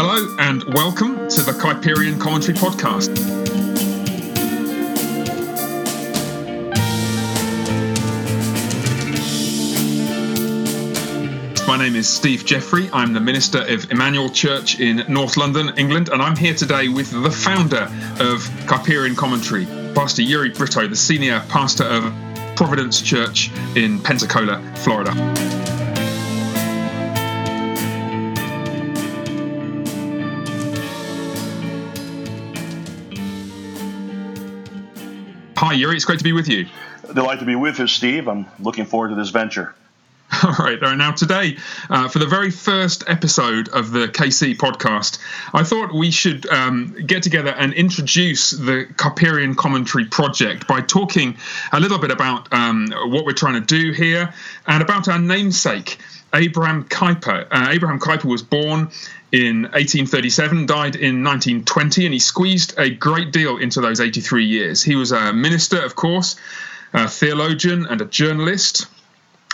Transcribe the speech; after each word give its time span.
Hello 0.00 0.32
and 0.38 0.62
welcome 0.74 1.28
to 1.28 1.42
the 1.42 1.50
Kuyperian 1.50 2.20
Commentary 2.20 2.56
Podcast. 2.56 3.08
My 11.66 11.76
name 11.76 11.96
is 11.96 12.08
Steve 12.08 12.44
Jeffery. 12.44 12.88
I'm 12.92 13.12
the 13.12 13.18
minister 13.18 13.62
of 13.66 13.90
Emmanuel 13.90 14.30
Church 14.30 14.78
in 14.78 15.04
North 15.08 15.36
London, 15.36 15.76
England, 15.76 16.10
and 16.10 16.22
I'm 16.22 16.36
here 16.36 16.54
today 16.54 16.86
with 16.86 17.10
the 17.10 17.32
founder 17.32 17.90
of 18.20 18.42
Kuyperian 18.68 19.16
Commentary, 19.16 19.66
Pastor 19.96 20.22
Uri 20.22 20.50
Brito, 20.50 20.86
the 20.86 20.94
senior 20.94 21.42
pastor 21.48 21.82
of 21.82 22.04
Providence 22.54 23.02
Church 23.02 23.50
in 23.74 23.98
Pensacola, 24.00 24.62
Florida. 24.76 25.67
Hi, 35.60 35.72
Uri. 35.72 35.96
It's 35.96 36.04
great 36.04 36.18
to 36.18 36.24
be 36.24 36.30
with 36.30 36.46
you. 36.46 36.68
Delight 37.12 37.40
to 37.40 37.44
be 37.44 37.56
with 37.56 37.80
you, 37.80 37.88
Steve. 37.88 38.28
I'm 38.28 38.46
looking 38.60 38.86
forward 38.86 39.08
to 39.08 39.16
this 39.16 39.30
venture. 39.30 39.74
All 40.42 40.52
right. 40.52 40.80
Now, 40.80 41.12
today, 41.12 41.56
uh, 41.90 42.08
for 42.08 42.20
the 42.20 42.26
very 42.26 42.50
first 42.50 43.02
episode 43.08 43.68
of 43.70 43.90
the 43.90 44.06
KC 44.06 44.56
podcast, 44.56 45.18
I 45.52 45.64
thought 45.64 45.92
we 45.92 46.12
should 46.12 46.48
um, 46.48 46.94
get 47.06 47.24
together 47.24 47.50
and 47.50 47.72
introduce 47.72 48.50
the 48.50 48.86
Kuyperian 48.94 49.56
Commentary 49.56 50.04
Project 50.04 50.68
by 50.68 50.80
talking 50.80 51.36
a 51.72 51.80
little 51.80 51.98
bit 51.98 52.12
about 52.12 52.52
um, 52.52 52.92
what 53.06 53.24
we're 53.24 53.32
trying 53.32 53.54
to 53.54 53.66
do 53.66 53.92
here 53.92 54.32
and 54.66 54.82
about 54.82 55.08
our 55.08 55.18
namesake, 55.18 55.98
Abraham 56.32 56.84
Kuyper. 56.84 57.48
Uh, 57.50 57.68
Abraham 57.70 57.98
Kuyper 57.98 58.26
was 58.26 58.42
born 58.42 58.90
in 59.32 59.62
1837, 59.62 60.66
died 60.66 60.94
in 60.94 61.24
1920, 61.24 62.04
and 62.04 62.12
he 62.12 62.20
squeezed 62.20 62.78
a 62.78 62.90
great 62.90 63.32
deal 63.32 63.56
into 63.56 63.80
those 63.80 64.00
83 64.00 64.44
years. 64.44 64.82
He 64.84 64.94
was 64.94 65.10
a 65.10 65.32
minister, 65.32 65.82
of 65.82 65.96
course, 65.96 66.36
a 66.92 67.08
theologian, 67.08 67.86
and 67.86 68.00
a 68.00 68.04
journalist. 68.04 68.86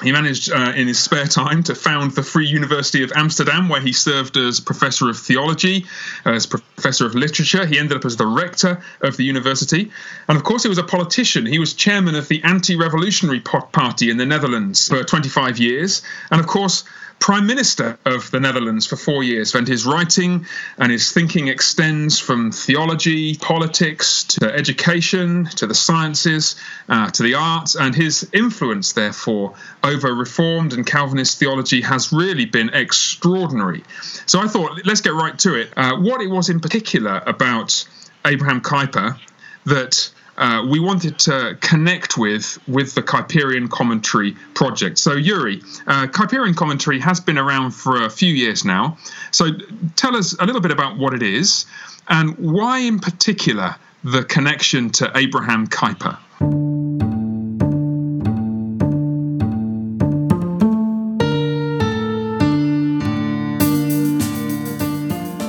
He 0.03 0.11
managed 0.11 0.51
uh, 0.51 0.73
in 0.75 0.89
his 0.89 0.99
spare 0.99 1.27
time 1.27 1.63
to 1.65 1.75
found 1.75 2.13
the 2.13 2.23
Free 2.23 2.47
University 2.47 3.05
of 3.05 3.13
Amsterdam, 3.15 3.69
where 3.69 3.81
he 3.81 3.93
served 3.93 4.37
as 4.37 4.59
professor 4.59 5.09
of 5.09 5.17
theology, 5.17 5.87
as 6.25 6.47
professor 6.47 7.07
of 7.07 7.15
literature. 7.15 7.65
He 7.65 7.79
ended 7.79 7.97
up 7.99 8.05
as 8.05 8.17
the 8.17 8.27
rector 8.27 8.83
of 9.03 9.17
the 9.17 9.23
university. 9.23 9.93
And 10.27 10.37
of 10.37 10.43
course, 10.43 10.65
he 10.65 10.69
was 10.69 10.79
a 10.79 10.83
politician. 10.83 11.47
He 11.47 11.61
was 11.61 11.75
chairman 11.75 12.17
of 12.17 12.27
the 12.27 12.43
Anti 12.43 12.75
Revolutionary 12.75 13.41
Party 13.41 14.11
in 14.11 14.17
the 14.17 14.27
Netherlands 14.27 14.89
for 14.89 15.05
25 15.05 15.59
years. 15.59 16.03
And 16.29 16.41
of 16.41 16.49
course, 16.49 16.83
Prime 17.19 17.47
Minister 17.47 17.99
of 18.05 18.31
the 18.31 18.41
Netherlands 18.41 18.87
for 18.87 18.97
four 18.97 19.23
years, 19.23 19.55
and 19.55 19.67
his 19.67 19.87
writing 19.87 20.47
and 20.77 20.93
his 20.93 21.11
thinking 21.11 21.49
extends 21.49 22.19
from 22.19 22.53
theology, 22.53 23.37
politics, 23.37 24.25
to 24.25 24.53
education, 24.53 25.47
to 25.57 25.67
the 25.67 25.75
sciences, 25.75 26.57
uh, 26.89 27.11
to 27.11 27.23
the 27.23 27.35
arts, 27.35 27.77
and 27.77 27.95
his 27.95 28.29
influence, 28.33 28.93
therefore, 28.93 29.55
over 29.83 30.15
Reformed 30.15 30.75
and 30.75 30.87
Calvinist 30.87 31.39
theology 31.39 31.81
has 31.81 32.13
really 32.13 32.45
been 32.45 32.69
extraordinary. 32.75 33.85
So 34.27 34.41
I 34.41 34.47
thought, 34.47 34.85
let's 34.85 35.01
get 35.01 35.15
right 35.15 35.39
to 35.41 35.55
it. 35.55 35.73
Uh, 35.77 35.97
what 35.97 36.21
it 36.21 36.29
was 36.29 36.51
in 36.51 36.61
particular 36.61 37.23
about 37.27 37.89
Abraham 38.27 38.61
Kuyper 38.61 39.19
that 39.65 40.11
uh, 40.37 40.67
we 40.69 40.81
wanted 40.81 41.19
to 41.21 41.57
connect 41.61 42.19
with 42.19 42.59
with 42.67 42.95
the 42.95 43.03
Kuyperian 43.03 43.71
Commentary 43.71 44.33
project. 44.55 44.99
So, 44.99 45.13
Uri, 45.15 45.63
uh, 45.87 46.07
Commentary 46.09 46.99
has 47.01 47.21
been 47.21 47.39
around 47.39 47.73
for 47.73 48.05
a 48.05 48.11
few 48.11 48.33
years 48.33 48.65
now. 48.65 48.99
So, 49.31 49.51
tell 49.97 50.17
us 50.17 50.35
a 50.39 50.45
little 50.45 50.61
bit 50.61 50.73
about 50.73 50.99
what 50.99 51.15
it 51.15 51.23
is 51.23 51.67
and 52.09 52.37
why, 52.39 52.79
in 52.79 52.99
particular, 52.99 53.77
the 54.03 54.25
connection 54.25 54.91
to 54.91 55.11
Abraham 55.15 55.67
Kuyper. 55.67 56.19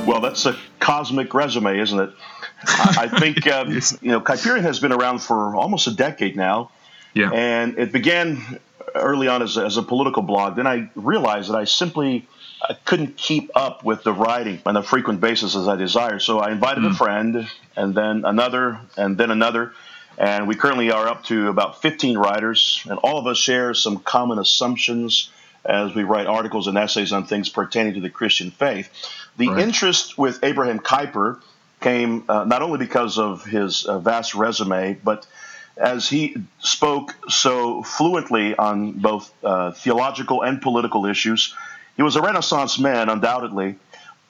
Well, 0.06 0.20
that's 0.20 0.46
a 0.46 0.56
cosmic 0.78 1.34
resume, 1.34 1.78
isn't 1.78 1.98
it? 1.98 2.10
I 2.68 3.08
think 3.08 3.46
um, 3.46 3.72
yes. 3.72 3.96
you 4.00 4.10
know 4.10 4.20
Kuyperian 4.20 4.62
has 4.62 4.80
been 4.80 4.92
around 4.92 5.20
for 5.20 5.54
almost 5.54 5.86
a 5.86 5.94
decade 5.94 6.36
now. 6.36 6.70
Yeah. 7.14 7.30
And 7.32 7.78
it 7.78 7.92
began 7.92 8.60
early 8.94 9.28
on 9.28 9.42
as 9.42 9.56
a, 9.56 9.64
as 9.64 9.76
a 9.76 9.82
political 9.82 10.22
blog. 10.22 10.56
Then 10.56 10.66
I 10.66 10.90
realized 10.94 11.50
that 11.50 11.56
I 11.56 11.64
simply 11.64 12.28
I 12.62 12.74
couldn't 12.84 13.16
keep 13.16 13.50
up 13.54 13.84
with 13.84 14.02
the 14.02 14.12
writing 14.12 14.60
on 14.66 14.76
a 14.76 14.82
frequent 14.82 15.20
basis 15.20 15.54
as 15.54 15.68
I 15.68 15.76
desired. 15.76 16.22
So 16.22 16.38
I 16.38 16.52
invited 16.52 16.84
mm. 16.84 16.90
a 16.90 16.94
friend, 16.94 17.48
and 17.76 17.94
then 17.94 18.24
another, 18.24 18.80
and 18.96 19.16
then 19.16 19.30
another. 19.30 19.72
And 20.18 20.48
we 20.48 20.54
currently 20.54 20.90
are 20.90 21.06
up 21.08 21.24
to 21.24 21.48
about 21.48 21.82
15 21.82 22.16
writers, 22.16 22.82
and 22.88 22.98
all 22.98 23.18
of 23.18 23.26
us 23.26 23.36
share 23.36 23.74
some 23.74 23.98
common 23.98 24.38
assumptions 24.38 25.30
as 25.64 25.94
we 25.94 26.04
write 26.04 26.26
articles 26.26 26.68
and 26.68 26.78
essays 26.78 27.12
on 27.12 27.26
things 27.26 27.48
pertaining 27.48 27.94
to 27.94 28.00
the 28.00 28.08
Christian 28.08 28.50
faith. 28.50 28.88
The 29.36 29.48
right. 29.48 29.62
interest 29.62 30.16
with 30.16 30.42
Abraham 30.42 30.78
Kuyper 30.78 31.40
came 31.80 32.24
uh, 32.28 32.44
not 32.44 32.62
only 32.62 32.78
because 32.78 33.18
of 33.18 33.44
his 33.44 33.84
uh, 33.84 33.98
vast 33.98 34.34
resume, 34.34 34.94
but 35.04 35.26
as 35.76 36.08
he 36.08 36.36
spoke 36.58 37.14
so 37.28 37.82
fluently 37.82 38.56
on 38.56 38.92
both 38.92 39.32
uh, 39.44 39.72
theological 39.72 40.42
and 40.42 40.62
political 40.62 41.06
issues. 41.06 41.54
He 41.96 42.02
was 42.02 42.16
a 42.16 42.22
Renaissance 42.22 42.78
man, 42.78 43.08
undoubtedly. 43.08 43.76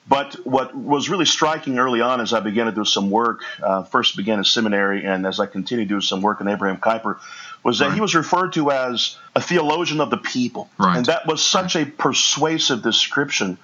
But 0.08 0.34
what 0.46 0.74
was 0.74 1.08
really 1.08 1.24
striking 1.24 1.80
early 1.80 2.00
on 2.00 2.20
as 2.20 2.32
I 2.32 2.38
began 2.38 2.66
to 2.66 2.72
do 2.72 2.84
some 2.84 3.10
work, 3.10 3.42
uh, 3.60 3.82
first 3.82 4.16
began 4.16 4.38
a 4.38 4.44
seminary, 4.44 5.04
and 5.04 5.26
as 5.26 5.40
I 5.40 5.46
continued 5.46 5.88
to 5.88 5.96
do 5.96 6.00
some 6.00 6.22
work 6.22 6.40
on 6.40 6.46
Abraham 6.46 6.78
Kuyper, 6.78 7.18
was 7.64 7.80
that 7.80 7.86
right. 7.86 7.94
he 7.94 8.00
was 8.00 8.14
referred 8.14 8.52
to 8.52 8.70
as 8.70 9.18
a 9.34 9.40
theologian 9.40 10.00
of 10.00 10.10
the 10.10 10.16
people. 10.16 10.70
Right. 10.78 10.98
And 10.98 11.06
that 11.06 11.26
was 11.26 11.44
such 11.44 11.74
right. 11.74 11.88
a 11.88 11.90
persuasive 11.90 12.82
description 12.82 13.58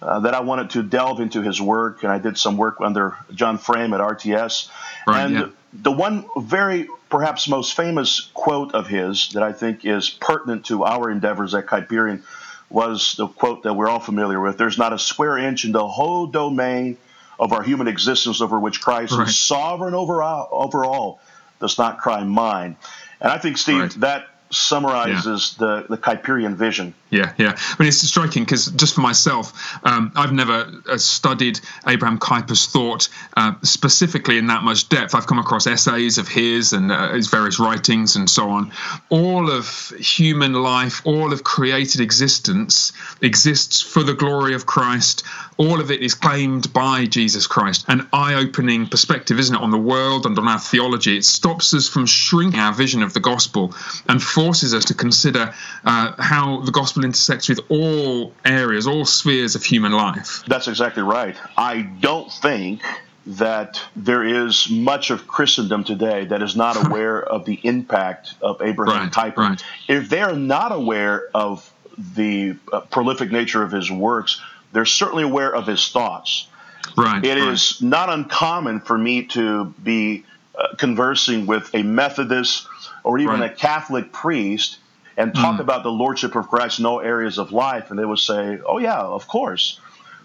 uh, 0.00 0.20
that 0.20 0.34
I 0.34 0.40
wanted 0.40 0.70
to 0.70 0.82
delve 0.82 1.20
into 1.20 1.42
his 1.42 1.60
work, 1.60 2.02
and 2.02 2.12
I 2.12 2.18
did 2.18 2.38
some 2.38 2.56
work 2.56 2.76
under 2.80 3.16
John 3.34 3.58
Frame 3.58 3.92
at 3.92 4.00
RTS. 4.00 4.68
Right, 5.06 5.24
and 5.24 5.34
yeah. 5.34 5.48
the 5.72 5.92
one 5.92 6.24
very 6.36 6.88
perhaps 7.10 7.48
most 7.48 7.74
famous 7.74 8.30
quote 8.34 8.74
of 8.74 8.86
his 8.86 9.30
that 9.30 9.42
I 9.42 9.52
think 9.52 9.84
is 9.84 10.10
pertinent 10.10 10.66
to 10.66 10.84
our 10.84 11.10
endeavors 11.10 11.54
at 11.54 11.66
Kuyperian 11.66 12.22
was 12.70 13.14
the 13.16 13.26
quote 13.26 13.62
that 13.62 13.74
we're 13.74 13.88
all 13.88 14.00
familiar 14.00 14.40
with 14.40 14.58
There's 14.58 14.78
not 14.78 14.92
a 14.92 14.98
square 14.98 15.38
inch 15.38 15.64
in 15.64 15.72
the 15.72 15.86
whole 15.86 16.26
domain 16.26 16.98
of 17.38 17.52
our 17.52 17.62
human 17.62 17.88
existence 17.88 18.40
over 18.40 18.58
which 18.58 18.80
Christ 18.80 19.12
right. 19.12 19.28
is 19.28 19.38
sovereign 19.38 19.94
over 19.94 20.22
all, 20.22 20.48
over 20.50 20.84
all 20.84 21.20
does 21.60 21.78
not 21.78 21.98
cry 21.98 22.22
mine. 22.24 22.76
And 23.20 23.32
I 23.32 23.38
think, 23.38 23.58
Steve, 23.58 23.80
right. 23.80 23.90
that 24.00 24.26
summarizes 24.50 25.56
yeah. 25.58 25.66
the, 25.66 25.86
the 25.88 25.98
Kuyperian 25.98 26.54
vision. 26.54 26.94
Yeah, 27.10 27.32
yeah. 27.38 27.54
I 27.56 27.76
mean, 27.78 27.88
it's 27.88 28.02
striking 28.02 28.44
because 28.44 28.66
just 28.66 28.94
for 28.94 29.00
myself, 29.00 29.78
um, 29.84 30.12
I've 30.14 30.32
never 30.32 30.70
uh, 30.86 30.98
studied 30.98 31.58
Abraham 31.86 32.18
Kuyper's 32.18 32.66
thought 32.66 33.08
uh, 33.36 33.54
specifically 33.62 34.36
in 34.36 34.48
that 34.48 34.62
much 34.62 34.88
depth. 34.90 35.14
I've 35.14 35.26
come 35.26 35.38
across 35.38 35.66
essays 35.66 36.18
of 36.18 36.28
his 36.28 36.74
and 36.74 36.92
uh, 36.92 37.12
his 37.12 37.28
various 37.28 37.58
writings 37.58 38.16
and 38.16 38.28
so 38.28 38.50
on. 38.50 38.72
All 39.08 39.50
of 39.50 39.92
human 39.98 40.52
life, 40.52 41.00
all 41.04 41.32
of 41.32 41.44
created 41.44 42.02
existence 42.02 42.92
exists 43.22 43.80
for 43.80 44.02
the 44.02 44.14
glory 44.14 44.54
of 44.54 44.66
Christ. 44.66 45.24
All 45.56 45.80
of 45.80 45.90
it 45.90 46.02
is 46.02 46.14
claimed 46.14 46.72
by 46.72 47.06
Jesus 47.06 47.46
Christ. 47.46 47.86
An 47.88 48.06
eye 48.12 48.34
opening 48.34 48.86
perspective, 48.86 49.38
isn't 49.38 49.56
it, 49.56 49.60
on 49.60 49.70
the 49.70 49.78
world 49.78 50.26
and 50.26 50.38
on 50.38 50.46
our 50.46 50.60
theology? 50.60 51.16
It 51.16 51.24
stops 51.24 51.72
us 51.72 51.88
from 51.88 52.06
shrinking 52.06 52.60
our 52.60 52.72
vision 52.72 53.02
of 53.02 53.14
the 53.14 53.20
gospel 53.20 53.74
and 54.08 54.22
forces 54.22 54.74
us 54.74 54.84
to 54.86 54.94
consider 54.94 55.54
uh, 55.84 56.12
how 56.18 56.60
the 56.60 56.70
gospel 56.70 56.97
intersects 57.04 57.48
with 57.48 57.60
all 57.68 58.32
areas, 58.44 58.86
all 58.86 59.04
spheres 59.04 59.54
of 59.54 59.64
human 59.64 59.92
life. 59.92 60.42
That's 60.46 60.68
exactly 60.68 61.02
right. 61.02 61.36
I 61.56 61.82
don't 61.82 62.30
think 62.30 62.82
that 63.28 63.80
there 63.94 64.24
is 64.24 64.70
much 64.70 65.10
of 65.10 65.26
Christendom 65.28 65.84
today 65.84 66.24
that 66.26 66.42
is 66.42 66.56
not 66.56 66.86
aware 66.86 67.22
of 67.22 67.44
the 67.44 67.60
impact 67.62 68.34
of 68.40 68.62
Abraham 68.62 69.04
right, 69.04 69.12
Kuyper. 69.12 69.36
Right. 69.36 69.64
If 69.86 70.08
they're 70.08 70.34
not 70.34 70.72
aware 70.72 71.28
of 71.34 71.70
the 71.98 72.56
uh, 72.72 72.80
prolific 72.80 73.30
nature 73.30 73.62
of 73.62 73.70
his 73.70 73.90
works, 73.90 74.40
they're 74.72 74.86
certainly 74.86 75.24
aware 75.24 75.54
of 75.54 75.66
his 75.66 75.88
thoughts. 75.88 76.48
Right. 76.96 77.24
It 77.24 77.38
right. 77.38 77.48
is 77.52 77.82
not 77.82 78.08
uncommon 78.08 78.80
for 78.80 78.96
me 78.96 79.24
to 79.26 79.66
be 79.82 80.24
uh, 80.56 80.74
conversing 80.76 81.46
with 81.46 81.74
a 81.74 81.82
Methodist 81.82 82.66
or 83.04 83.18
even 83.18 83.42
a 83.42 83.50
Catholic 83.50 84.12
priest 84.12 84.78
and 85.18 85.34
talk 85.34 85.56
mm. 85.56 85.60
about 85.60 85.82
the 85.82 85.90
lordship 85.90 86.34
of 86.36 86.48
Christ 86.48 86.78
in 86.78 86.86
all 86.86 87.00
areas 87.00 87.38
of 87.38 87.52
life, 87.52 87.90
and 87.90 87.98
they 87.98 88.04
would 88.04 88.20
say, 88.20 88.58
"Oh 88.64 88.78
yeah, 88.78 89.00
of 89.00 89.26
course." 89.26 89.80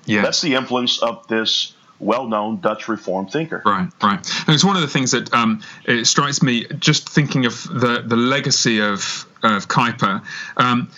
Yeah. 0.06 0.22
That's 0.22 0.42
the 0.42 0.56
influence 0.56 1.02
of 1.02 1.28
this 1.28 1.74
well-known 2.00 2.60
Dutch 2.60 2.88
Reformed 2.88 3.32
thinker. 3.32 3.62
Right, 3.66 3.88
right. 4.02 4.32
And 4.48 4.54
it's 4.54 4.64
one 4.64 4.76
of 4.76 4.82
the 4.82 4.88
things 4.88 5.12
that 5.12 5.34
um, 5.34 5.62
it 5.86 6.06
strikes 6.06 6.42
me 6.42 6.66
just 6.80 7.10
thinking 7.10 7.46
of 7.46 7.64
the 7.64 8.04
the 8.06 8.16
legacy 8.16 8.82
of 8.82 9.26
of 9.42 9.68
Kuyper. 9.68 10.22
Um, 10.58 10.90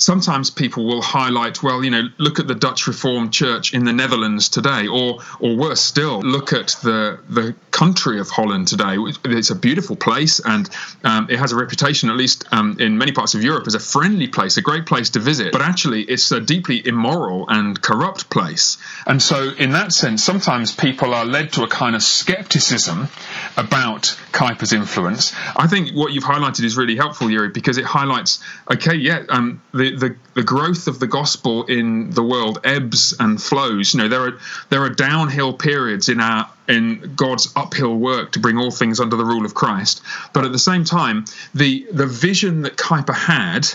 sometimes 0.00 0.50
people 0.50 0.86
will 0.86 1.02
highlight, 1.02 1.62
well, 1.62 1.84
you 1.84 1.90
know, 1.90 2.08
look 2.18 2.40
at 2.40 2.48
the 2.48 2.54
Dutch 2.54 2.86
Reformed 2.86 3.32
Church 3.32 3.74
in 3.74 3.84
the 3.84 3.92
Netherlands 3.92 4.48
today, 4.48 4.88
or 4.88 5.20
or 5.38 5.56
worse 5.56 5.80
still, 5.80 6.20
look 6.20 6.52
at 6.52 6.68
the 6.82 7.20
the 7.28 7.54
country 7.70 8.18
of 8.18 8.28
Holland 8.30 8.68
today. 8.68 8.96
It's 9.24 9.50
a 9.50 9.54
beautiful 9.54 9.96
place, 9.96 10.40
and 10.40 10.68
um, 11.04 11.28
it 11.30 11.38
has 11.38 11.52
a 11.52 11.56
reputation, 11.56 12.10
at 12.10 12.16
least 12.16 12.44
um, 12.50 12.76
in 12.80 12.98
many 12.98 13.12
parts 13.12 13.34
of 13.34 13.44
Europe, 13.44 13.66
as 13.66 13.74
a 13.74 13.80
friendly 13.80 14.26
place, 14.26 14.56
a 14.56 14.62
great 14.62 14.86
place 14.86 15.10
to 15.10 15.20
visit. 15.20 15.52
But 15.52 15.62
actually, 15.62 16.02
it's 16.02 16.30
a 16.32 16.40
deeply 16.40 16.86
immoral 16.86 17.48
and 17.48 17.80
corrupt 17.80 18.30
place. 18.30 18.78
And 19.06 19.22
so, 19.22 19.50
in 19.58 19.72
that 19.72 19.92
sense, 19.92 20.24
sometimes 20.24 20.74
people 20.74 21.14
are 21.14 21.24
led 21.24 21.52
to 21.52 21.62
a 21.62 21.68
kind 21.68 21.94
of 21.94 22.02
skepticism 22.02 23.08
about 23.56 24.16
Kuyper's 24.32 24.72
influence. 24.72 25.34
I 25.56 25.66
think 25.66 25.90
what 25.92 26.12
you've 26.12 26.24
highlighted 26.24 26.64
is 26.64 26.76
really 26.76 26.96
helpful, 26.96 27.30
Uri, 27.30 27.50
because 27.50 27.78
it 27.78 27.84
highlights, 27.84 28.42
okay, 28.70 28.94
yeah, 28.94 29.24
um, 29.28 29.60
the, 29.72 29.89
the 29.96 30.16
the 30.34 30.42
growth 30.42 30.86
of 30.86 30.98
the 30.98 31.06
gospel 31.06 31.64
in 31.66 32.10
the 32.10 32.22
world 32.22 32.60
ebbs 32.64 33.14
and 33.18 33.40
flows. 33.40 33.94
You 33.94 34.00
know, 34.00 34.08
there 34.08 34.26
are 34.26 34.38
there 34.68 34.82
are 34.82 34.90
downhill 34.90 35.52
periods 35.52 36.08
in 36.08 36.20
our 36.20 36.48
in 36.68 37.14
God's 37.16 37.52
uphill 37.56 37.96
work 37.96 38.32
to 38.32 38.40
bring 38.40 38.56
all 38.58 38.70
things 38.70 39.00
under 39.00 39.16
the 39.16 39.24
rule 39.24 39.44
of 39.44 39.54
Christ. 39.54 40.02
But 40.32 40.44
at 40.44 40.52
the 40.52 40.58
same 40.58 40.84
time, 40.84 41.24
the 41.54 41.86
the 41.92 42.06
vision 42.06 42.62
that 42.62 42.76
Kuyper 42.76 43.14
had 43.14 43.66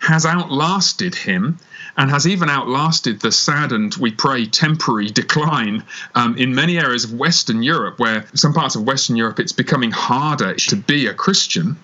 has 0.00 0.26
outlasted 0.26 1.14
him 1.14 1.58
and 1.96 2.10
has 2.10 2.26
even 2.26 2.50
outlasted 2.50 3.20
the 3.20 3.32
sad 3.32 3.72
and 3.72 3.94
we 3.94 4.10
pray 4.10 4.46
temporary 4.46 5.06
decline 5.06 5.84
um, 6.14 6.36
in 6.36 6.54
many 6.54 6.78
areas 6.78 7.04
of 7.04 7.14
Western 7.14 7.62
Europe, 7.62 7.98
where 7.98 8.26
some 8.34 8.52
parts 8.52 8.74
of 8.74 8.82
Western 8.82 9.16
Europe 9.16 9.38
it's 9.40 9.52
becoming 9.52 9.90
harder 9.90 10.54
to 10.54 10.76
be 10.76 11.06
a 11.06 11.14
Christian. 11.14 11.76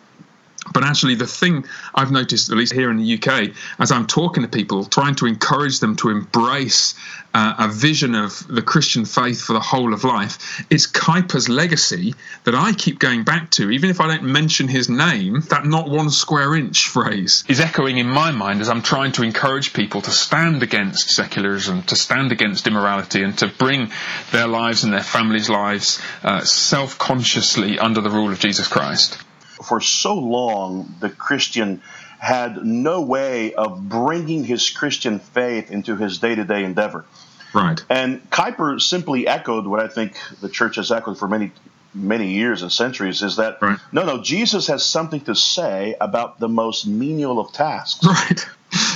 But 0.72 0.84
actually, 0.84 1.16
the 1.16 1.26
thing 1.26 1.64
I've 1.94 2.12
noticed, 2.12 2.50
at 2.50 2.56
least 2.56 2.72
here 2.72 2.90
in 2.90 2.98
the 2.98 3.14
UK, 3.14 3.50
as 3.78 3.90
I'm 3.90 4.06
talking 4.06 4.42
to 4.42 4.48
people, 4.48 4.84
trying 4.84 5.16
to 5.16 5.26
encourage 5.26 5.80
them 5.80 5.96
to 5.96 6.10
embrace 6.10 6.94
uh, 7.34 7.54
a 7.58 7.68
vision 7.68 8.14
of 8.14 8.46
the 8.48 8.62
Christian 8.62 9.04
faith 9.04 9.42
for 9.42 9.52
the 9.52 9.60
whole 9.60 9.92
of 9.92 10.04
life, 10.04 10.64
it's 10.70 10.86
Kuyper's 10.86 11.48
legacy 11.48 12.14
that 12.44 12.54
I 12.54 12.72
keep 12.72 12.98
going 12.98 13.24
back 13.24 13.50
to, 13.52 13.70
even 13.70 13.90
if 13.90 14.00
I 14.00 14.08
don't 14.08 14.24
mention 14.24 14.68
his 14.68 14.88
name. 14.88 15.40
That 15.50 15.66
not 15.66 15.88
one 15.88 16.10
square 16.10 16.54
inch 16.54 16.88
phrase 16.88 17.44
is 17.48 17.60
echoing 17.60 17.98
in 17.98 18.08
my 18.08 18.30
mind 18.30 18.60
as 18.60 18.68
I'm 18.68 18.82
trying 18.82 19.12
to 19.12 19.22
encourage 19.22 19.72
people 19.72 20.02
to 20.02 20.10
stand 20.10 20.62
against 20.62 21.10
secularism, 21.10 21.82
to 21.84 21.96
stand 21.96 22.32
against 22.32 22.66
immorality, 22.66 23.22
and 23.22 23.36
to 23.38 23.48
bring 23.48 23.90
their 24.32 24.46
lives 24.46 24.84
and 24.84 24.92
their 24.92 25.02
families' 25.02 25.50
lives 25.50 26.00
uh, 26.22 26.44
self 26.44 26.98
consciously 26.98 27.78
under 27.78 28.00
the 28.00 28.10
rule 28.10 28.30
of 28.30 28.38
Jesus 28.38 28.68
Christ 28.68 29.18
for 29.62 29.80
so 29.80 30.14
long, 30.14 30.94
the 31.00 31.10
Christian 31.10 31.82
had 32.18 32.64
no 32.64 33.00
way 33.00 33.54
of 33.54 33.88
bringing 33.88 34.44
his 34.44 34.68
Christian 34.70 35.18
faith 35.18 35.70
into 35.70 35.96
his 35.96 36.18
day 36.18 36.34
to 36.34 36.44
day 36.44 36.64
endeavor. 36.64 37.04
Right. 37.54 37.82
And 37.88 38.28
Kuyper 38.30 38.80
simply 38.80 39.26
echoed 39.26 39.66
what 39.66 39.80
I 39.80 39.88
think 39.88 40.16
the 40.40 40.48
church 40.48 40.76
has 40.76 40.92
echoed 40.92 41.18
for 41.18 41.28
many 41.28 41.52
many 41.92 42.34
years 42.34 42.62
and 42.62 42.70
centuries 42.70 43.20
is 43.20 43.34
that 43.36 43.60
right. 43.60 43.78
no 43.90 44.04
no 44.04 44.22
Jesus 44.22 44.68
has 44.68 44.86
something 44.86 45.22
to 45.22 45.34
say 45.34 45.96
about 46.00 46.38
the 46.38 46.48
most 46.48 46.86
menial 46.86 47.40
of 47.40 47.52
tasks. 47.52 48.06
Right. 48.06 48.46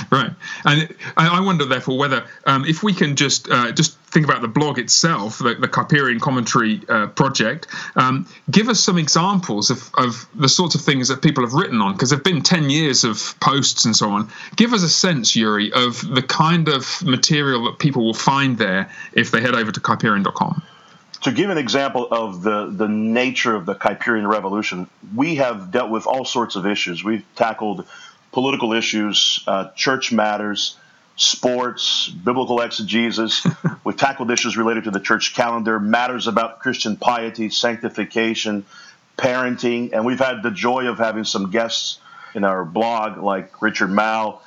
Right, 0.09 0.31
and 0.63 0.95
I 1.17 1.41
wonder, 1.41 1.65
therefore, 1.65 1.97
whether 1.97 2.25
um, 2.45 2.63
if 2.63 2.81
we 2.81 2.93
can 2.93 3.17
just 3.17 3.49
uh, 3.49 3.73
just 3.73 3.97
think 4.15 4.25
about 4.25 4.41
the 4.41 4.47
blog 4.47 4.79
itself, 4.79 5.39
the, 5.39 5.55
the 5.55 5.67
Commentary 5.67 6.81
uh, 6.87 7.07
project, 7.07 7.67
um, 7.97 8.25
give 8.49 8.69
us 8.69 8.79
some 8.79 8.97
examples 8.97 9.69
of, 9.69 9.91
of 9.95 10.25
the 10.33 10.47
sorts 10.47 10.73
of 10.73 10.81
things 10.81 11.09
that 11.09 11.21
people 11.21 11.43
have 11.43 11.51
written 11.51 11.81
on, 11.81 11.91
because 11.91 12.11
there've 12.11 12.23
been 12.23 12.41
ten 12.41 12.69
years 12.69 13.03
of 13.03 13.37
posts 13.41 13.83
and 13.83 13.93
so 13.93 14.09
on. 14.09 14.29
Give 14.55 14.71
us 14.71 14.83
a 14.83 14.89
sense, 14.89 15.35
Uri, 15.35 15.73
of 15.73 15.99
the 16.15 16.21
kind 16.21 16.69
of 16.69 17.03
material 17.03 17.65
that 17.65 17.77
people 17.77 18.05
will 18.05 18.13
find 18.13 18.57
there 18.57 18.89
if 19.11 19.31
they 19.31 19.41
head 19.41 19.53
over 19.53 19.71
to 19.71 19.79
Kuyperian.com 19.81 20.63
to 21.23 21.31
give 21.31 21.49
an 21.49 21.57
example 21.57 22.07
of 22.11 22.43
the, 22.43 22.67
the 22.67 22.87
nature 22.87 23.55
of 23.55 23.65
the 23.65 23.73
Kuyperian 23.73 24.29
Revolution, 24.29 24.87
we 25.15 25.35
have 25.35 25.71
dealt 25.71 25.89
with 25.89 26.05
all 26.05 26.23
sorts 26.23 26.55
of 26.55 26.67
issues. 26.67 27.03
We've 27.03 27.25
tackled 27.35 27.87
political 28.31 28.73
issues, 28.73 29.43
uh, 29.47 29.71
church 29.71 30.11
matters, 30.11 30.77
sports, 31.15 32.09
biblical 32.09 32.61
exegesis. 32.61 33.45
We've 33.83 33.97
tackled 33.97 34.31
issues 34.31 34.57
related 34.57 34.85
to 34.85 34.91
the 34.91 34.99
church 34.99 35.33
calendar, 35.33 35.79
matters 35.79 36.27
about 36.27 36.59
Christian 36.59 36.97
piety, 36.97 37.49
sanctification, 37.49 38.65
parenting, 39.17 39.93
and 39.93 40.05
we've 40.05 40.19
had 40.19 40.43
the 40.43 40.51
joy 40.51 40.87
of 40.87 40.97
having 40.97 41.23
some 41.23 41.51
guests 41.51 41.99
in 42.33 42.43
our 42.43 42.65
blog 42.65 43.17
like 43.17 43.61
Richard 43.61 43.89
Mouw, 43.89 44.39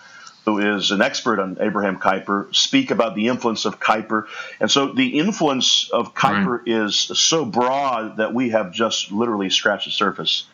who 0.45 0.59
is 0.59 0.91
an 0.91 1.03
expert 1.03 1.39
on 1.39 1.57
Abraham 1.61 1.99
Kuyper, 1.99 2.55
speak 2.55 2.91
about 2.91 3.15
the 3.15 3.29
influence 3.29 3.65
of 3.65 3.81
Kuyper. 3.81 4.27
And 4.61 4.71
so 4.71 4.93
the 4.93 5.19
influence 5.19 5.91
of 5.91 6.15
Kuyper 6.15 6.59
right. 6.59 6.69
is 6.69 6.97
so 6.97 7.45
broad 7.45 8.19
that 8.19 8.35
we 8.35 8.51
have 8.51 8.73
just 8.73 9.11
literally 9.11 9.51
scratched 9.51 9.87
the 9.87 9.91
surface. 9.91 10.47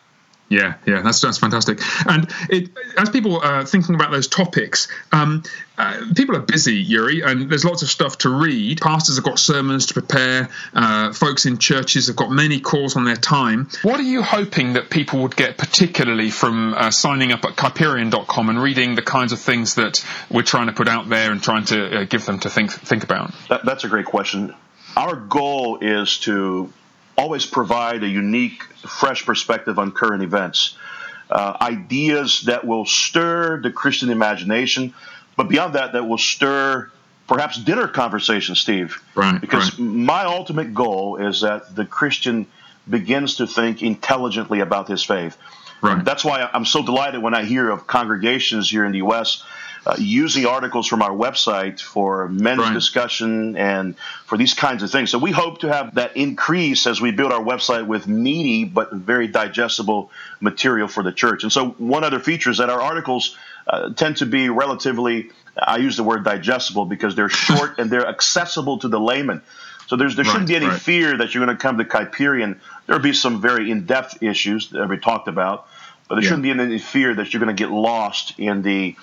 Yeah, 0.47 0.75
yeah, 0.85 1.01
that's 1.01 1.21
that's 1.21 1.39
fantastic. 1.39 1.79
And 2.07 2.31
it, 2.49 2.69
as 2.97 3.09
people 3.09 3.39
are 3.39 3.65
thinking 3.65 3.95
about 3.95 4.11
those 4.11 4.27
topics, 4.27 4.87
um, 5.11 5.43
uh, 5.77 6.05
people 6.15 6.35
are 6.35 6.41
busy, 6.41 6.75
Uri, 6.75 7.21
and 7.21 7.49
there's 7.49 7.65
lots 7.65 7.81
of 7.81 7.89
stuff 7.89 8.19
to 8.19 8.29
read. 8.29 8.79
Pastors 8.81 9.17
have 9.17 9.25
got 9.25 9.39
sermons 9.39 9.87
to 9.87 9.93
prepare. 9.93 10.49
Uh, 10.73 11.11
folks 11.11 11.45
in 11.45 11.57
churches 11.57 12.07
have 12.07 12.15
got 12.15 12.31
many 12.31 12.59
calls 12.59 12.95
on 12.95 13.03
their 13.03 13.15
time. 13.15 13.69
What 13.83 13.99
are 13.99 14.03
you 14.03 14.21
hoping 14.21 14.73
that 14.73 14.89
people 14.89 15.21
would 15.23 15.35
get, 15.35 15.57
particularly 15.57 16.29
from 16.29 16.73
uh, 16.73 16.91
signing 16.91 17.31
up 17.31 17.43
at 17.45 17.55
Kuyperian.com 17.55 18.49
and 18.49 18.61
reading 18.61 18.95
the 18.95 19.01
kinds 19.01 19.33
of 19.33 19.39
things 19.39 19.75
that 19.75 20.05
we're 20.29 20.43
trying 20.43 20.67
to 20.67 20.73
put 20.73 20.87
out 20.87 21.09
there 21.09 21.31
and 21.31 21.41
trying 21.43 21.65
to 21.65 22.01
uh, 22.01 22.03
give 22.05 22.25
them 22.25 22.39
to 22.39 22.49
think 22.49 22.71
think 22.71 23.03
about? 23.03 23.33
That, 23.49 23.65
that's 23.65 23.83
a 23.83 23.89
great 23.89 24.05
question. 24.05 24.55
Our 24.95 25.15
goal 25.15 25.79
is 25.81 26.19
to 26.19 26.71
always 27.17 27.45
provide 27.45 28.03
a 28.03 28.07
unique, 28.07 28.63
fresh 28.63 29.25
perspective 29.25 29.79
on 29.79 29.91
current 29.91 30.23
events. 30.23 30.77
Uh, 31.29 31.57
ideas 31.59 32.41
that 32.41 32.65
will 32.65 32.85
stir 32.85 33.59
the 33.61 33.71
Christian 33.71 34.09
imagination, 34.09 34.93
but 35.35 35.49
beyond 35.49 35.73
that, 35.73 35.93
that 35.93 36.07
will 36.07 36.19
stir 36.19 36.91
perhaps 37.27 37.57
dinner 37.57 37.87
conversation, 37.87 38.55
Steve. 38.55 39.01
Right. 39.15 39.41
Because 39.41 39.71
right. 39.71 39.79
my 39.79 40.25
ultimate 40.25 40.73
goal 40.73 41.17
is 41.17 41.41
that 41.41 41.75
the 41.75 41.85
Christian 41.85 42.45
begins 42.87 43.37
to 43.37 43.47
think 43.47 43.81
intelligently 43.81 44.59
about 44.59 44.87
his 44.87 45.03
faith. 45.03 45.37
Right. 45.81 46.05
That's 46.05 46.23
why 46.23 46.47
I'm 46.53 46.65
so 46.65 46.83
delighted 46.83 47.21
when 47.21 47.33
I 47.33 47.43
hear 47.43 47.69
of 47.69 47.87
congregations 47.87 48.69
here 48.69 48.85
in 48.85 48.91
the 48.91 48.99
U.S 48.99 49.43
uh, 49.85 49.95
using 49.99 50.45
articles 50.45 50.87
from 50.87 51.01
our 51.01 51.11
website 51.11 51.79
for 51.79 52.27
men's 52.27 52.59
right. 52.59 52.73
discussion 52.73 53.55
and 53.55 53.95
for 54.25 54.37
these 54.37 54.53
kinds 54.53 54.81
of 54.81 54.91
things. 54.91 55.11
So 55.11 55.19
we 55.19 55.31
hope 55.31 55.59
to 55.59 55.71
have 55.71 55.95
that 55.95 56.17
increase 56.17 56.87
as 56.87 56.99
we 56.99 57.11
build 57.11 57.31
our 57.31 57.43
website 57.43 57.85
with 57.85 58.07
meaty 58.07 58.63
but 58.63 58.91
very 58.91 59.27
digestible 59.27 60.09
material 60.39 60.87
for 60.87 61.03
the 61.03 61.11
church. 61.11 61.43
And 61.43 61.51
so 61.51 61.69
one 61.77 62.03
other 62.03 62.19
feature 62.19 62.49
is 62.49 62.57
that 62.57 62.69
our 62.69 62.81
articles 62.81 63.37
uh, 63.67 63.89
tend 63.93 64.17
to 64.17 64.25
be 64.25 64.49
relatively, 64.49 65.29
I 65.57 65.77
use 65.77 65.97
the 65.97 66.03
word 66.03 66.23
digestible 66.23 66.85
because 66.85 67.15
they're 67.15 67.29
short 67.47 67.77
and 67.77 67.91
they're 67.91 68.07
accessible 68.07 68.79
to 68.79 68.87
the 68.87 68.99
layman. 68.99 69.41
So 69.87 69.97
there's, 69.97 70.15
there 70.15 70.25
shouldn't 70.25 70.47
be 70.47 70.55
any 70.55 70.65
right. 70.65 70.81
fear 70.81 71.15
that 71.17 71.33
you're 71.33 71.45
going 71.45 71.55
to 71.55 71.61
come 71.61 71.77
to 71.77 71.85
Kuyperian. 71.85 72.59
There'll 72.87 73.03
be 73.03 73.13
some 73.13 73.39
very 73.39 73.69
in-depth 73.69 74.23
issues 74.23 74.69
that 74.71 74.89
we 74.89 74.97
talked 74.97 75.27
about, 75.27 75.67
but 76.07 76.15
there 76.15 76.23
yeah. 76.23 76.29
shouldn't 76.29 76.43
be 76.43 76.49
any 76.51 76.79
fear 76.79 77.13
that 77.13 77.33
you're 77.33 77.39
going 77.39 77.55
to 77.55 77.63
get 77.63 77.71
lost 77.71 78.39
in 78.39 78.63
the 78.63 78.95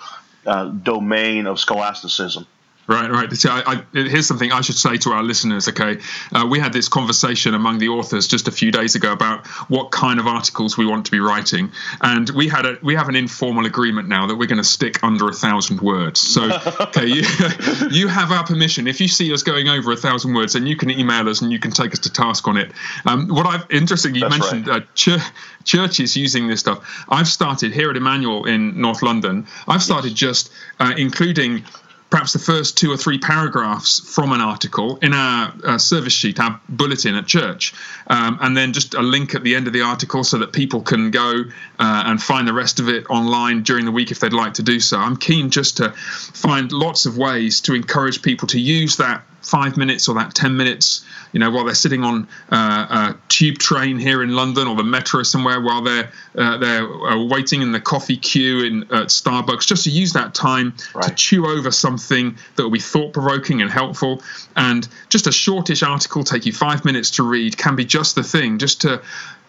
uh, 0.47 0.67
domain 0.67 1.47
of 1.47 1.59
scholasticism. 1.59 2.47
Right, 2.89 3.09
right. 3.09 3.33
See, 3.33 3.49
I, 3.49 3.63
I, 3.65 3.85
here's 3.93 4.27
something 4.27 4.51
I 4.51 4.61
should 4.61 4.75
say 4.75 4.97
to 4.99 5.11
our 5.11 5.23
listeners. 5.23 5.69
Okay, 5.69 5.99
uh, 6.33 6.47
we 6.51 6.59
had 6.59 6.73
this 6.73 6.89
conversation 6.89 7.55
among 7.55 7.79
the 7.79 7.89
authors 7.89 8.27
just 8.27 8.49
a 8.49 8.53
few 8.53 8.73
days 8.73 8.97
ago 8.97 9.13
about 9.13 9.47
what 9.69 9.93
kind 9.93 10.19
of 10.19 10.27
articles 10.27 10.77
we 10.77 10.85
want 10.85 11.07
to 11.07 11.13
be 11.13 11.21
writing, 11.21 11.71
and 12.01 12.29
we 12.31 12.49
had 12.49 12.67
a 12.67 12.79
we 12.83 12.97
have 12.97 13.09
an 13.09 13.15
informal 13.15 13.67
agreement 13.67 14.09
now 14.09 14.27
that 14.27 14.35
we're 14.35 14.49
going 14.49 14.59
to 14.59 14.65
stick 14.65 15.03
under 15.05 15.29
a 15.29 15.33
thousand 15.33 15.81
words. 15.81 16.19
So, 16.19 16.43
okay, 16.81 17.07
you, 17.07 17.23
you 17.91 18.09
have 18.09 18.33
our 18.33 18.45
permission. 18.45 18.89
If 18.89 19.01
you 19.01 19.07
see 19.07 19.33
us 19.33 19.45
going 19.45 19.69
over 19.69 19.93
a 19.93 19.97
thousand 19.97 20.35
words, 20.35 20.55
then 20.55 20.67
you 20.67 20.75
can 20.75 20.91
email 20.91 21.29
us 21.29 21.41
and 21.41 21.53
you 21.53 21.61
can 21.61 21.71
take 21.71 21.93
us 21.93 22.01
to 22.01 22.13
task 22.13 22.49
on 22.49 22.57
it. 22.57 22.73
Um, 23.07 23.29
what 23.29 23.47
I've 23.47 23.71
interesting, 23.71 24.17
you 24.17 24.23
That's 24.23 24.41
mentioned 24.41 24.67
right. 24.67 24.83
uh, 24.83 24.87
ch- 24.95 25.33
churches 25.65 26.17
using 26.17 26.49
this 26.49 26.59
stuff. 26.59 27.05
I've 27.09 27.29
started 27.29 27.73
here 27.73 27.91
at 27.91 27.97
Emmanuel 27.97 28.45
in 28.47 28.81
North 28.81 29.03
London. 29.03 29.47
I've 29.69 29.85
started 29.85 30.11
yes. 30.11 30.19
just 30.19 30.53
uh, 30.81 30.95
including 30.97 31.65
perhaps 32.13 32.35
the 32.35 32.39
first 32.39 32.77
two 32.77 32.93
or 32.93 32.97
three 32.99 33.19
paragraphs 33.19 33.99
from 34.15 34.33
an 34.33 34.41
article 34.43 34.99
in 34.99 35.15
our 35.15 35.51
uh, 35.65 35.79
service 35.79 36.13
sheet, 36.13 36.39
our 36.39 36.61
bulletin 36.69 37.15
at 37.15 37.27
church, 37.27 37.73
um, 38.07 38.37
and 38.43 38.55
then 38.55 38.75
just 38.75 38.93
a 38.93 39.01
link 39.01 39.35
at 39.35 39.43
the 39.43 39.57
end 39.57 39.67
of 39.67 39.73
the 39.73 39.81
article 39.81 40.23
so 40.23 40.37
that 40.37 40.53
people 40.53 40.83
can 40.83 41.11
go 41.11 41.43
uh, 41.79 42.03
and 42.07 42.23
find 42.23 42.47
the 42.47 42.53
rest 42.53 42.81
of 42.81 42.89
it 42.91 43.07
online 43.09 43.63
during 43.63 43.87
the 43.87 43.91
week 43.91 44.11
if 44.11 44.21
they'd 44.21 44.35
like 44.35 44.53
to 44.53 44.63
do 44.63 44.79
so. 44.79 44.99
I'm 44.99 45.17
keen 45.17 45.49
just 45.49 45.79
to 45.79 45.93
find 45.93 46.71
lots 46.71 47.07
of 47.07 47.17
ways 47.17 47.63
to 47.63 47.75
encourage 47.75 48.21
people 48.21 48.47
to 48.49 48.61
use 48.61 48.99
that 48.99 49.25
five 49.43 49.77
minutes 49.77 50.09
or 50.09 50.15
that 50.15 50.35
10 50.35 50.57
minutes, 50.57 51.05
you 51.33 51.41
know, 51.41 51.51
while 51.51 51.65
they're 51.65 51.75
sitting 51.75 52.05
on 52.05 52.29
uh, 52.51 52.57
a 52.57 53.17
tube 53.29 53.59
train 53.59 53.99
here 53.99 54.23
in 54.23 54.35
London 54.35 54.69
or 54.69 54.77
the 54.77 54.85
metro 54.85 55.23
somewhere 55.23 55.61
while 55.61 55.83
they're 55.83 56.11
uh, 56.37 56.57
they're 56.59 56.85
uh, 56.85 57.25
waiting 57.25 57.61
in 57.61 57.73
the 57.73 57.81
coffee 57.81 58.17
queue 58.17 58.65
in 58.65 58.83
at 58.85 59.09
Starbucks, 59.09 59.67
just 59.67 59.85
to 59.85 59.91
use 59.91 60.13
that 60.13 60.35
time 60.35 60.75
right. 60.95 61.05
to 61.05 61.15
chew 61.15 61.47
over 61.47 61.71
something 61.71 62.37
that 62.57 62.63
will 62.63 62.71
be 62.71 62.79
thought 62.79 63.13
provoking 63.13 63.61
and 63.61 63.71
helpful. 63.71 64.23
And 64.57 64.87
just 65.09 65.27
a 65.27 65.33
shortish 65.33 65.83
article, 65.83 66.25
take 66.25 66.47
you 66.47 66.53
five 66.53 66.85
minutes 66.85 67.11
to 67.13 67.23
read, 67.23 67.57
can 67.59 67.77
be 67.77 67.85
just 67.85 68.15
the 68.15 68.23
thing, 68.23 68.59
just 68.59 68.83
to 68.83 69.03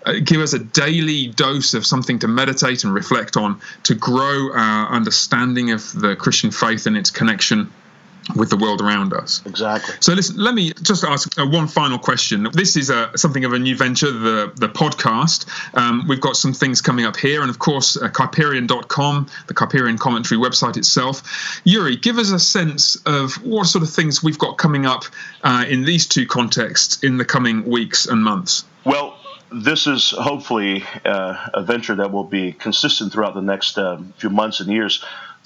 uh, 0.06 0.14
give 0.24 0.42
us 0.42 0.54
a 0.54 0.60
daily 0.60 1.28
dose 1.28 1.74
of 1.74 1.86
something 1.86 2.20
to 2.20 2.28
meditate 2.28 2.84
and 2.84 2.94
reflect 2.94 3.38
on 3.38 3.62
to 3.84 3.96
grow 3.96 4.52
our 4.54 4.90
understanding 4.90 5.72
of 5.72 5.94
the 5.94 6.16
Christian 6.16 6.52
faith 6.52 6.88
and 6.88 6.98
its 6.98 7.12
connection 7.12 7.72
with 8.36 8.50
the 8.50 8.58
world 8.58 8.82
around 8.82 9.14
us. 9.14 9.42
Exactly. 9.46 9.96
So 10.00 10.14
listen, 10.14 10.38
let 10.38 10.54
me 10.54 10.72
just 10.82 11.04
ask 11.04 11.38
uh, 11.38 11.46
one 11.46 11.68
final 11.68 12.00
question. 12.00 12.48
This 12.54 12.76
is 12.76 12.90
a, 12.90 13.10
uh, 13.10 13.18
something 13.18 13.46
of 13.46 13.54
a 13.54 13.60
new 13.60 13.76
venture, 13.76 14.12
the 14.12 14.52
the 14.56 14.70
podcast. 14.70 15.46
Um, 15.78 16.06
we've 16.08 16.22
got 16.22 16.36
some 16.36 16.54
things 16.54 16.82
coming 16.82 17.06
up 17.06 17.18
here, 17.18 17.42
and 17.42 17.50
of 17.50 17.60
course, 17.60 17.98
uh, 17.98 18.08
the 18.08 19.54
Kuyperian 19.54 20.00
commentary 20.00 20.40
website 20.40 20.78
itself. 20.78 21.62
Uri, 21.64 21.96
give 21.96 22.18
us 22.18 22.32
a 22.32 22.40
sense 22.40 22.96
of 23.06 23.34
what 23.44 23.68
sort 23.68 23.84
of 23.84 23.90
things 23.90 24.24
we've 24.24 24.40
got 24.40 24.58
coming 24.58 24.86
up 24.86 25.04
uh, 25.44 25.66
in 25.68 25.84
these 25.84 26.08
two 26.08 26.26
contexts 26.26 27.04
in 27.04 27.18
the 27.18 27.26
coming 27.26 27.66
weeks 27.66 28.06
and 28.06 28.24
months. 28.24 28.66
Well, 28.86 29.18
this 29.54 29.88
is 29.88 30.12
hopefully 30.12 30.84
uh, 31.06 31.48
a 31.54 31.64
venture 31.64 31.96
that 31.96 32.12
will 32.12 32.24
be 32.24 32.52
consistent 32.52 33.14
throughout 33.14 33.36
the 33.36 33.42
next 33.42 33.78
uh, 33.78 34.02
few 34.18 34.30
months 34.30 34.60
and 34.60 34.72
years. 34.72 35.04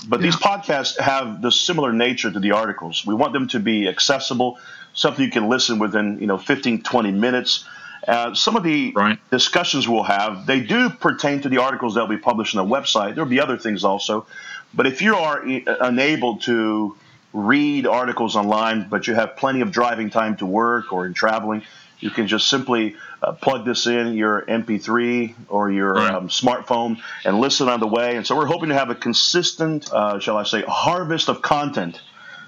But 0.08 0.20
yeah. 0.20 0.28
these 0.28 0.36
podcasts 0.36 1.00
have 1.00 1.42
the 1.42 1.52
similar 1.52 1.92
nature 1.92 2.32
to 2.32 2.40
the 2.40 2.52
articles. 2.52 3.06
We 3.06 3.16
want 3.16 3.34
them 3.34 3.48
to 3.50 3.60
be 3.60 3.88
accessible, 3.88 4.60
something 4.94 5.24
you 5.26 5.32
can 5.32 5.50
listen 5.50 5.80
within, 5.80 6.20
you 6.20 6.28
know, 6.28 6.38
15, 6.38 6.84
20 6.84 7.12
minutes. 7.12 7.66
Uh, 8.08 8.34
some 8.34 8.56
of 8.56 8.64
the 8.64 8.94
right. 8.96 9.20
discussions 9.32 9.88
we'll 9.88 10.04
have, 10.04 10.46
they 10.46 10.62
do 10.62 10.90
pertain 10.90 11.42
to 11.42 11.50
the 11.50 11.58
articles 11.58 11.96
that 11.96 12.02
will 12.02 12.16
be 12.16 12.22
published 12.22 12.56
on 12.56 12.68
the 12.68 12.74
website. 12.74 13.16
There'll 13.16 13.30
be 13.30 13.42
other 13.42 13.58
things 13.58 13.84
also. 13.84 14.28
But 14.74 14.86
if 14.88 15.02
you 15.02 15.16
are 15.16 15.44
unable 15.82 16.38
to 16.40 16.96
read 17.34 17.86
articles 17.86 18.36
online, 18.36 18.88
but 18.90 19.08
you 19.08 19.16
have 19.16 19.36
plenty 19.36 19.62
of 19.62 19.72
driving 19.72 20.10
time 20.10 20.38
to 20.38 20.46
work 20.46 20.94
or 20.94 21.06
in 21.06 21.14
traveling, 21.14 21.64
you 22.00 22.10
can 22.10 22.28
just 22.28 22.48
simply 22.48 22.96
uh, 23.22 23.32
plug 23.34 23.66
this 23.66 23.88
in 23.88 24.14
your 24.14 24.44
MP3 24.44 25.34
or 25.50 25.72
your 25.72 25.94
right. 25.94 26.14
um, 26.14 26.30
smartphone 26.30 27.00
and 27.26 27.40
listen 27.40 27.70
on 27.70 27.80
the 27.80 27.88
way. 27.88 28.16
And 28.16 28.26
so 28.26 28.36
we're 28.36 28.46
hoping 28.46 28.70
to 28.70 28.76
have 28.76 28.90
a 28.90 28.96
consistent, 28.96 29.92
uh, 29.92 30.20
shall 30.20 30.38
I 30.38 30.44
say, 30.44 30.64
harvest 30.68 31.30
of 31.30 31.42
content 31.42 32.00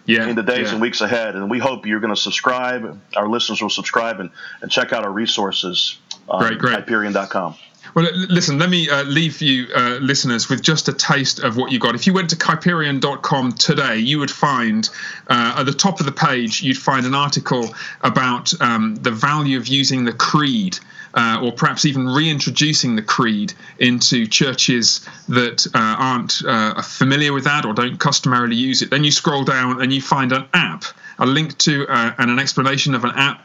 yeah, 0.06 0.28
in 0.28 0.36
the 0.36 0.44
days 0.44 0.68
yeah. 0.68 0.74
and 0.74 0.82
weeks 0.82 1.02
ahead. 1.02 1.36
And 1.36 1.50
we 1.50 1.60
hope 1.60 1.86
you're 1.86 2.00
going 2.00 2.14
to 2.14 2.20
subscribe. 2.20 3.00
Our 3.16 3.28
listeners 3.28 3.62
will 3.62 3.70
subscribe 3.70 4.20
and, 4.20 4.30
and 4.62 4.72
check 4.72 4.94
out 4.94 5.04
our 5.04 5.12
resources 5.12 5.98
on 6.28 6.42
great, 6.42 6.60
great. 6.60 6.86
Kuyperian.com. 6.86 7.56
Well, 7.96 8.08
listen, 8.14 8.60
let 8.60 8.70
me 8.70 8.90
uh, 8.90 9.04
leave 9.04 9.42
you 9.42 9.68
uh, 9.76 9.98
listeners 10.00 10.48
with 10.48 10.62
just 10.62 10.88
a 10.90 10.94
taste 10.94 11.40
of 11.40 11.58
what 11.58 11.72
you 11.72 11.80
got. 11.80 11.96
If 11.96 12.06
you 12.06 12.14
went 12.14 12.30
to 12.30 12.36
Kuyperian.com 12.36 13.54
today, 13.54 13.98
you 13.98 14.20
would 14.20 14.30
find 14.30 14.88
uh, 15.28 15.56
at 15.58 15.66
the 15.66 15.74
top 15.74 16.00
of 16.00 16.06
the 16.06 16.12
page, 16.12 16.62
you'd 16.62 16.78
find 16.78 17.06
an 17.06 17.16
article 17.16 17.74
about 18.02 18.54
um, 18.62 18.96
the 18.96 19.12
value 19.12 19.58
of 19.58 19.68
using 19.68 20.06
the 20.06 20.14
creed. 20.14 20.78
Uh, 21.12 21.40
or 21.42 21.52
perhaps 21.52 21.86
even 21.86 22.06
reintroducing 22.06 22.96
the 22.96 23.02
creed 23.02 23.52
into 23.80 24.28
churches 24.28 25.04
that 25.28 25.66
uh, 25.74 25.96
aren't 25.98 26.44
uh, 26.46 26.80
familiar 26.84 27.34
with 27.34 27.46
that 27.46 27.66
or 27.66 27.74
don't 27.74 28.00
customarily 28.00 28.56
use 28.56 28.84
it. 28.84 28.92
Then 28.92 29.04
you 29.04 29.10
scroll 29.10 29.44
down 29.44 29.82
and 29.82 29.92
you 29.92 30.04
find 30.04 30.32
an 30.32 30.46
app, 30.54 30.84
a 31.18 31.26
link 31.26 31.58
to 31.60 31.88
and 31.90 32.30
an 32.30 32.38
explanation 32.38 32.94
of 32.94 33.06
an 33.06 33.14
app 33.16 33.42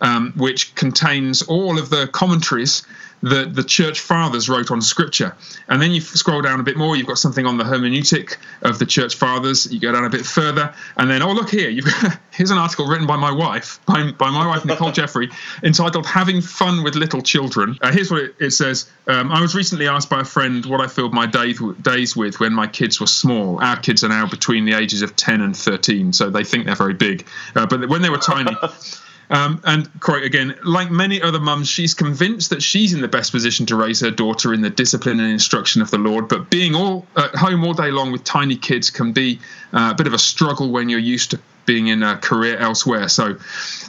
um, 0.00 0.32
which 0.36 0.74
contains 0.74 1.42
all 1.42 1.78
of 1.78 1.90
the 1.90 2.08
commentaries 2.08 2.82
that 3.22 3.54
the 3.54 3.64
church 3.64 4.00
fathers 4.00 4.48
wrote 4.48 4.70
on 4.70 4.80
scripture. 4.80 5.34
And 5.68 5.80
then 5.80 5.92
you 5.92 6.00
scroll 6.00 6.42
down 6.42 6.60
a 6.60 6.62
bit 6.62 6.76
more, 6.76 6.96
you've 6.96 7.06
got 7.06 7.18
something 7.18 7.46
on 7.46 7.58
the 7.58 7.64
hermeneutic 7.64 8.36
of 8.62 8.78
the 8.78 8.86
church 8.86 9.16
fathers. 9.16 9.72
You 9.72 9.80
go 9.80 9.92
down 9.92 10.04
a 10.04 10.10
bit 10.10 10.24
further, 10.26 10.74
and 10.96 11.10
then, 11.10 11.22
oh, 11.22 11.32
look 11.32 11.50
here, 11.50 11.68
you've 11.68 11.86
got, 11.86 12.18
here's 12.30 12.50
an 12.50 12.58
article 12.58 12.86
written 12.86 13.06
by 13.06 13.16
my 13.16 13.32
wife, 13.32 13.80
by, 13.86 14.12
by 14.12 14.30
my 14.30 14.46
wife, 14.46 14.64
Nicole 14.64 14.92
Jeffery, 14.92 15.30
entitled 15.62 16.06
Having 16.06 16.42
Fun 16.42 16.82
with 16.82 16.94
Little 16.94 17.22
Children. 17.22 17.78
Uh, 17.80 17.92
here's 17.92 18.10
what 18.10 18.22
it, 18.22 18.34
it 18.38 18.50
says 18.50 18.90
um, 19.06 19.32
I 19.32 19.40
was 19.40 19.54
recently 19.54 19.88
asked 19.88 20.10
by 20.10 20.20
a 20.20 20.24
friend 20.24 20.64
what 20.66 20.80
I 20.80 20.86
filled 20.86 21.14
my 21.14 21.26
day, 21.26 21.54
days 21.82 22.16
with 22.16 22.40
when 22.40 22.52
my 22.52 22.66
kids 22.66 23.00
were 23.00 23.06
small. 23.06 23.62
Our 23.62 23.76
kids 23.76 24.04
are 24.04 24.08
now 24.08 24.28
between 24.28 24.64
the 24.64 24.74
ages 24.74 25.02
of 25.02 25.16
10 25.16 25.40
and 25.40 25.56
13, 25.56 26.12
so 26.12 26.30
they 26.30 26.44
think 26.44 26.66
they're 26.66 26.74
very 26.74 26.94
big. 26.94 27.26
Uh, 27.54 27.66
but 27.66 27.88
when 27.88 28.02
they 28.02 28.10
were 28.10 28.18
tiny, 28.18 28.54
Um, 29.28 29.60
and 29.64 29.88
quote 30.00 30.22
again, 30.22 30.54
like 30.64 30.90
many 30.90 31.20
other 31.20 31.40
mums, 31.40 31.68
she's 31.68 31.94
convinced 31.94 32.50
that 32.50 32.62
she's 32.62 32.92
in 32.92 33.00
the 33.00 33.08
best 33.08 33.32
position 33.32 33.66
to 33.66 33.76
raise 33.76 34.00
her 34.00 34.10
daughter 34.10 34.54
in 34.54 34.60
the 34.60 34.70
discipline 34.70 35.18
and 35.20 35.30
instruction 35.30 35.82
of 35.82 35.90
the 35.90 35.98
Lord. 35.98 36.28
But 36.28 36.50
being 36.50 36.74
all 36.74 37.06
at 37.16 37.34
home 37.34 37.64
all 37.64 37.74
day 37.74 37.90
long 37.90 38.12
with 38.12 38.24
tiny 38.24 38.56
kids 38.56 38.90
can 38.90 39.12
be 39.12 39.40
uh, 39.72 39.90
a 39.92 39.94
bit 39.94 40.06
of 40.06 40.14
a 40.14 40.18
struggle 40.18 40.70
when 40.70 40.88
you're 40.88 41.00
used 41.00 41.32
to 41.32 41.40
being 41.66 41.88
in 41.88 42.02
a 42.02 42.16
career 42.16 42.56
elsewhere. 42.56 43.08
So 43.08 43.36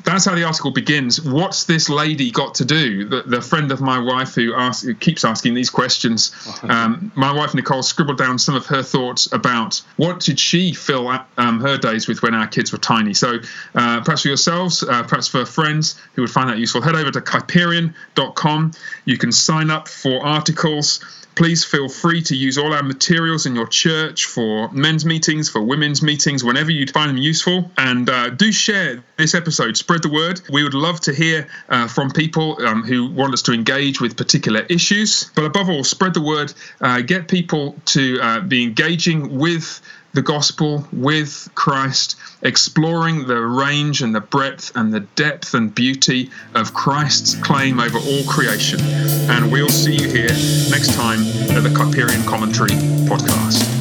that's 0.03 0.25
how 0.25 0.36
the 0.36 0.43
article 0.43 0.72
begins. 0.72 1.22
What's 1.22 1.65
this 1.65 1.89
lady 1.89 2.31
got 2.31 2.55
to 2.55 2.65
do? 2.65 3.05
The, 3.05 3.24
the 3.24 3.41
friend 3.41 3.72
of 3.72 3.81
my 3.81 4.00
wife 4.00 4.36
who, 4.36 4.53
asks, 4.55 4.84
who 4.84 4.93
keeps 4.93 5.24
asking 5.24 5.53
these 5.53 5.69
questions, 5.69 6.36
um, 6.63 7.12
my 7.15 7.31
wife 7.31 7.53
Nicole 7.53 7.84
scribbled 7.84 8.17
down 8.17 8.39
some 8.39 8.55
of 8.55 8.65
her 8.67 8.84
thoughts 8.84 9.31
about 9.31 9.81
what 9.98 10.19
did 10.19 10.39
she 10.39 10.74
fill 10.74 11.07
um, 11.38 11.60
her 11.62 11.77
days 11.77 12.07
with 12.07 12.22
when 12.22 12.34
our 12.34 12.48
kids 12.48 12.72
were 12.72 12.77
tiny. 12.77 13.13
So 13.13 13.39
uh, 13.75 14.01
perhaps 14.01 14.24
for 14.24 14.27
yourselves, 14.29 14.84
uh, 14.84 15.03
perhaps 15.03 15.27
for 15.27 15.46
friends 15.46 16.00
who 16.13 16.24
would 16.24 16.31
find 16.31 16.50
that 16.50 16.57
useful, 16.57 16.81
head 16.81 16.96
over 16.96 17.12
to 17.12 17.22
kuyperian.com. 17.22 18.72
You 19.05 19.17
can 19.17 19.31
sign 19.31 19.69
up 19.69 19.88
for 19.88 20.24
articles 20.25 21.00
Please 21.38 21.63
feel 21.63 21.88
free 21.88 22.24
to 22.24 22.36
use 22.36 22.58
all 22.58 22.74
our 22.74 22.82
materials 22.82 23.46
in 23.46 23.53
your 23.53 23.67
church 23.67 24.25
for 24.25 24.72
men's 24.72 25.06
meetings, 25.06 25.48
for 25.50 25.62
women's 25.62 26.01
meetings, 26.01 26.44
whenever 26.44 26.72
you 26.72 26.88
find 26.88 27.12
them 27.12 27.17
useful. 27.17 27.70
And 27.77 28.10
uh, 28.10 28.32
do 28.32 28.51
share 28.51 29.03
this 29.17 29.36
episode, 29.36 29.77
spread 29.77 30.01
the 30.01 30.10
word. 30.10 30.41
We 30.50 30.63
would 30.63 30.74
love 30.74 31.00
to 31.01 31.13
hear 31.13 31.48
uh, 31.70 31.88
from 31.89 32.10
people 32.10 32.58
um, 32.65 32.82
who 32.82 33.12
want 33.12 33.36
us 33.36 33.44
to 33.44 33.53
engage 33.53 34.01
with 34.01 34.17
particular 34.17 34.62
issues. 34.62 35.25
But 35.36 35.46
above 35.46 35.70
all, 35.70 35.84
spread 35.84 36.15
the 36.15 36.24
word, 36.24 36.56
uh, 36.82 37.01
get 37.01 37.27
people 37.27 37.75
to 37.86 38.20
uh, 38.20 38.39
be 38.39 38.63
engaging 38.63 39.38
with 39.38 39.79
the 40.14 40.22
gospel 40.22 40.88
with 40.92 41.50
Christ, 41.56 42.16
exploring 42.42 43.28
the 43.28 43.40
range 43.40 44.02
and 44.02 44.16
the 44.16 44.22
breadth 44.22 44.72
and 44.76 44.94
the 44.94 45.02
depth 45.02 45.54
and 45.54 45.74
beauty 45.74 46.30
of 46.56 46.74
Christ's 46.74 47.36
claim 47.36 47.80
over 47.80 47.98
all 47.98 48.24
creation. 48.24 48.80
And 48.82 49.52
we'll 49.52 49.70
see 49.70 49.96
you 49.96 50.08
here 50.08 50.28
next 50.70 50.94
time 50.96 51.20
at 51.56 51.64
the 51.64 51.70
Kuyperian 51.70 52.26
Commentary 52.26 52.72
podcast. 53.08 53.76